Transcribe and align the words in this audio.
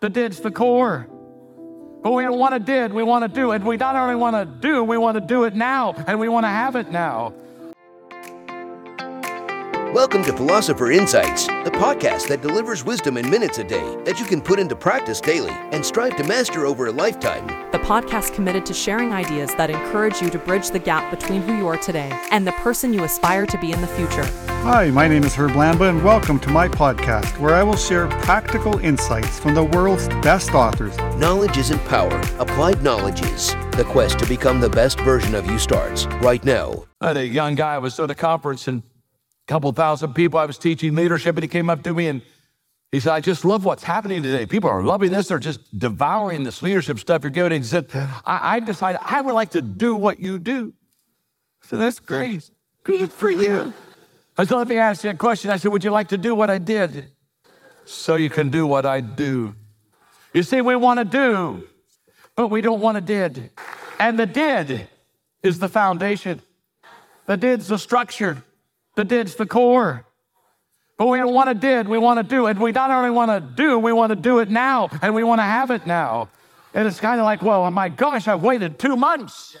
The 0.00 0.08
did's 0.08 0.40
the 0.40 0.50
core. 0.50 1.06
But 2.02 2.12
we 2.12 2.22
don't 2.22 2.38
want 2.38 2.54
to 2.54 2.58
did, 2.58 2.90
we 2.90 3.02
want 3.02 3.22
to 3.22 3.28
do 3.28 3.52
it. 3.52 3.62
We 3.62 3.76
not 3.76 3.96
only 3.96 4.14
want 4.14 4.34
to 4.34 4.46
do, 4.46 4.82
we 4.82 4.96
want 4.96 5.16
to 5.16 5.20
do 5.20 5.44
it 5.44 5.54
now, 5.54 5.92
and 6.06 6.18
we 6.18 6.26
want 6.26 6.44
to 6.44 6.48
have 6.48 6.74
it 6.74 6.90
now. 6.90 7.34
Welcome 9.92 10.24
to 10.24 10.32
Philosopher 10.32 10.90
Insights, 10.90 11.48
the 11.48 11.70
podcast 11.74 12.28
that 12.28 12.40
delivers 12.40 12.82
wisdom 12.82 13.18
in 13.18 13.28
minutes 13.28 13.58
a 13.58 13.64
day 13.64 13.98
that 14.06 14.18
you 14.18 14.24
can 14.24 14.40
put 14.40 14.58
into 14.58 14.74
practice 14.74 15.20
daily 15.20 15.50
and 15.50 15.84
strive 15.84 16.16
to 16.16 16.24
master 16.24 16.64
over 16.64 16.86
a 16.86 16.92
lifetime. 16.92 17.59
The 17.90 17.96
podcast 17.96 18.34
committed 18.34 18.64
to 18.66 18.72
sharing 18.72 19.12
ideas 19.12 19.52
that 19.56 19.68
encourage 19.68 20.22
you 20.22 20.30
to 20.30 20.38
bridge 20.38 20.70
the 20.70 20.78
gap 20.78 21.10
between 21.10 21.42
who 21.42 21.56
you 21.56 21.66
are 21.66 21.76
today 21.76 22.08
and 22.30 22.46
the 22.46 22.52
person 22.52 22.94
you 22.94 23.02
aspire 23.02 23.46
to 23.46 23.58
be 23.58 23.72
in 23.72 23.80
the 23.80 23.88
future. 23.88 24.22
Hi, 24.62 24.90
my 24.90 25.08
name 25.08 25.24
is 25.24 25.34
Herb 25.34 25.50
Lamba, 25.56 25.90
and 25.90 26.04
welcome 26.04 26.38
to 26.38 26.50
my 26.50 26.68
podcast 26.68 27.36
where 27.40 27.52
I 27.52 27.64
will 27.64 27.74
share 27.74 28.06
practical 28.06 28.78
insights 28.78 29.40
from 29.40 29.56
the 29.56 29.64
world's 29.64 30.06
best 30.22 30.54
authors. 30.54 30.96
Knowledge 31.16 31.58
isn't 31.58 31.84
power, 31.86 32.16
applied 32.38 32.80
knowledge 32.80 33.22
is. 33.22 33.56
The 33.72 33.84
quest 33.88 34.20
to 34.20 34.26
become 34.26 34.60
the 34.60 34.70
best 34.70 35.00
version 35.00 35.34
of 35.34 35.46
you 35.46 35.58
starts 35.58 36.06
right 36.22 36.44
now. 36.44 36.84
I 37.00 37.08
had 37.08 37.16
a 37.16 37.26
young 37.26 37.56
guy, 37.56 37.74
I 37.74 37.78
was 37.78 37.98
at 37.98 38.08
a 38.08 38.14
conference, 38.14 38.68
and 38.68 38.84
a 38.84 39.48
couple 39.48 39.72
thousand 39.72 40.14
people, 40.14 40.38
I 40.38 40.46
was 40.46 40.58
teaching 40.58 40.94
leadership, 40.94 41.34
and 41.34 41.42
he 41.42 41.48
came 41.48 41.68
up 41.68 41.82
to 41.82 41.92
me 41.92 42.06
and 42.06 42.22
he 42.92 42.98
said, 42.98 43.12
I 43.12 43.20
just 43.20 43.44
love 43.44 43.64
what's 43.64 43.84
happening 43.84 44.22
today. 44.22 44.46
People 44.46 44.68
are 44.68 44.82
loving 44.82 45.12
this. 45.12 45.28
They're 45.28 45.38
just 45.38 45.78
devouring 45.78 46.42
this 46.42 46.60
leadership 46.60 46.98
stuff 46.98 47.22
you're 47.22 47.30
giving. 47.30 47.52
He 47.52 47.62
said, 47.62 47.86
I, 47.94 48.56
I 48.56 48.60
decided 48.60 49.00
I 49.04 49.20
would 49.20 49.34
like 49.34 49.50
to 49.50 49.62
do 49.62 49.94
what 49.94 50.18
you 50.18 50.38
do. 50.40 50.72
I 51.62 51.66
said, 51.66 51.78
That's 51.78 52.00
great. 52.00 52.50
Good 52.82 53.12
for 53.12 53.30
you. 53.30 53.72
I 54.36 54.44
said, 54.44 54.56
Let 54.56 54.68
me 54.68 54.78
ask 54.78 55.04
you 55.04 55.10
a 55.10 55.14
question. 55.14 55.50
I 55.52 55.56
said, 55.56 55.70
Would 55.70 55.84
you 55.84 55.92
like 55.92 56.08
to 56.08 56.18
do 56.18 56.34
what 56.34 56.50
I 56.50 56.58
did? 56.58 57.12
So 57.84 58.16
you 58.16 58.28
can 58.28 58.50
do 58.50 58.66
what 58.66 58.86
I 58.86 59.00
do. 59.00 59.54
You 60.32 60.42
see, 60.42 60.60
we 60.60 60.74
want 60.74 60.98
to 60.98 61.04
do, 61.04 61.68
but 62.34 62.48
we 62.48 62.60
don't 62.60 62.80
want 62.80 62.96
to 62.96 63.00
did. 63.00 63.50
And 64.00 64.18
the 64.18 64.26
did 64.26 64.88
is 65.42 65.58
the 65.58 65.68
foundation, 65.68 66.42
the 67.26 67.36
did's 67.36 67.68
the 67.68 67.78
structure, 67.78 68.42
the 68.96 69.04
did's 69.04 69.36
the 69.36 69.46
core. 69.46 70.06
But 71.00 71.06
we 71.06 71.16
don't 71.16 71.32
want 71.32 71.48
to 71.48 71.54
did, 71.54 71.88
we 71.88 71.96
want 71.96 72.18
to 72.18 72.22
do. 72.22 72.44
And 72.46 72.60
we 72.60 72.72
not 72.72 72.90
only 72.90 73.08
want 73.08 73.30
to 73.30 73.40
do, 73.40 73.78
we 73.78 73.90
want 73.90 74.10
to 74.10 74.16
do 74.16 74.40
it 74.40 74.50
now, 74.50 74.90
and 75.00 75.14
we 75.14 75.24
want 75.24 75.38
to 75.38 75.44
have 75.44 75.70
it 75.70 75.86
now. 75.86 76.28
And 76.74 76.86
it's 76.86 77.00
kind 77.00 77.18
of 77.18 77.24
like, 77.24 77.40
well, 77.40 77.70
my 77.70 77.88
gosh, 77.88 78.28
I've 78.28 78.42
waited 78.42 78.78
two 78.78 78.96
months. 78.96 79.56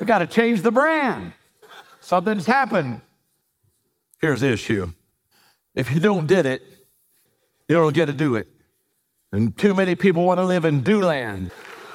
We 0.00 0.06
got 0.06 0.20
to 0.20 0.26
change 0.26 0.62
the 0.62 0.70
brand. 0.70 1.34
Something's 2.00 2.46
happened. 2.46 3.02
Here's 4.22 4.40
the 4.40 4.50
issue. 4.50 4.90
If 5.74 5.92
you 5.92 6.00
don't 6.00 6.26
did 6.26 6.46
it, 6.46 6.62
you 7.68 7.76
don't 7.76 7.92
get 7.92 8.06
to 8.06 8.14
do 8.14 8.36
it. 8.36 8.48
And 9.32 9.54
too 9.54 9.74
many 9.74 9.96
people 9.96 10.24
want 10.24 10.38
to 10.38 10.46
live 10.46 10.64
in 10.64 10.80
do 10.80 11.02
land. 11.02 11.50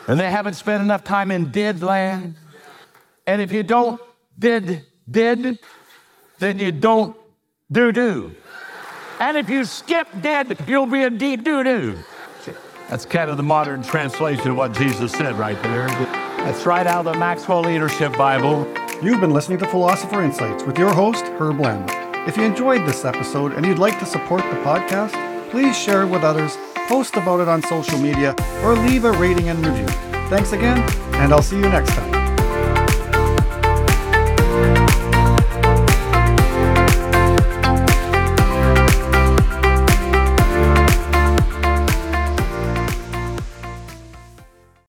And 0.08 0.20
they 0.20 0.30
haven't 0.30 0.54
spent 0.54 0.84
enough 0.84 1.04
time 1.04 1.32
in 1.32 1.50
did 1.50 1.82
land. 1.82 2.36
And 3.26 3.42
if 3.42 3.52
you 3.52 3.64
don't 3.64 4.00
did 4.38 4.86
did, 5.10 5.58
then 6.38 6.60
you 6.60 6.72
don't 6.72 7.18
do 7.74 7.92
do. 7.92 8.32
And 9.20 9.38
if 9.38 9.50
you 9.50 9.66
skip 9.66 10.08
dead, 10.22 10.58
you'll 10.68 10.86
be 10.86 11.04
a 11.04 11.10
dee 11.10 11.36
doo 11.36 11.64
doo. 11.64 11.98
That's 12.90 13.06
kind 13.06 13.30
of 13.30 13.38
the 13.38 13.44
modern 13.44 13.82
translation 13.82 14.52
of 14.52 14.58
what 14.58 14.74
Jesus 14.74 15.12
said 15.12 15.36
right 15.38 15.62
there. 15.64 15.88
That's 15.88 16.66
right 16.66 16.86
out 16.86 17.06
of 17.06 17.14
the 17.14 17.20
Maxwell 17.20 17.62
Leadership 17.62 18.16
Bible. 18.18 18.68
You've 19.02 19.20
been 19.20 19.32
listening 19.32 19.58
to 19.60 19.68
Philosopher 19.68 20.22
Insights 20.22 20.64
with 20.64 20.78
your 20.78 20.94
host, 20.94 21.26
Herb 21.40 21.58
Lamba. 21.58 22.28
If 22.28 22.38
you 22.38 22.44
enjoyed 22.44 22.88
this 22.88 23.04
episode 23.04 23.54
and 23.54 23.66
you'd 23.66 23.80
like 23.80 24.00
to 24.00 24.06
support 24.06 24.42
the 24.44 24.58
podcast, 24.58 25.50
please 25.50 25.78
share 25.78 26.04
it 26.04 26.08
with 26.08 26.24
others, 26.24 26.58
post 26.88 27.16
about 27.16 27.40
it 27.40 27.48
on 27.48 27.62
social 27.64 27.98
media, 27.98 28.36
or 28.64 28.76
leave 28.76 29.06
a 29.06 29.12
rating 29.14 29.50
and 29.50 29.66
review. 29.66 29.88
Thanks 30.30 30.52
again, 30.52 30.78
and 31.16 31.34
I'll 31.34 31.42
see 31.42 31.58
you 31.58 31.70
next 31.70 31.92
time. 31.92 32.23